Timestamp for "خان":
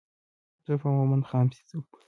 1.29-1.45